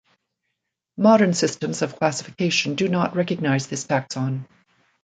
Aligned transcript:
Modern 0.97 1.31
systems 1.35 1.83
of 1.83 1.95
classification 1.97 2.73
do 2.73 2.87
not 2.89 3.15
recognize 3.15 3.67
this 3.67 3.85
taxon. 3.85 4.47